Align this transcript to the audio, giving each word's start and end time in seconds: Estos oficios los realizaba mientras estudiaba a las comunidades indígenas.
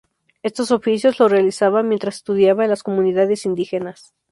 Estos 0.41 0.71
oficios 0.71 1.19
los 1.19 1.29
realizaba 1.29 1.83
mientras 1.83 2.15
estudiaba 2.15 2.63
a 2.63 2.67
las 2.67 2.81
comunidades 2.81 3.45
indígenas. 3.45 4.15